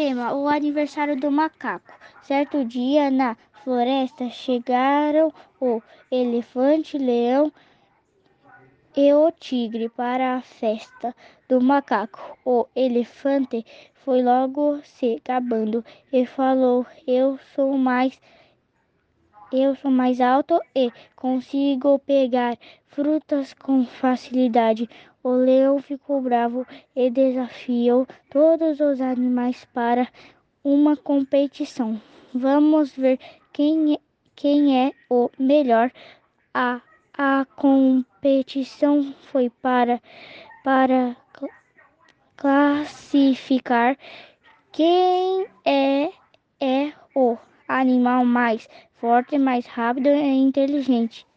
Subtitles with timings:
[0.00, 1.92] Tema: o aniversário do macaco.
[2.22, 7.52] Certo dia na floresta chegaram o elefante, leão
[8.96, 11.12] e o tigre para a festa
[11.48, 12.38] do macaco.
[12.44, 13.66] O elefante
[14.04, 18.20] foi logo se gabando e falou: Eu sou mais
[19.52, 24.88] eu sou mais alto e consigo pegar frutas com facilidade.
[25.22, 30.08] O leão ficou bravo e desafiou todos os animais para
[30.62, 32.00] uma competição.
[32.34, 33.18] Vamos ver
[33.52, 33.98] quem é,
[34.36, 35.90] quem é o melhor.
[36.52, 36.80] A,
[37.16, 40.00] a competição foi para,
[40.62, 41.16] para
[42.36, 43.96] classificar
[44.70, 46.12] quem é,
[46.60, 47.36] é o
[47.80, 48.68] animal mais
[49.00, 51.27] forte, mais rápido e inteligente.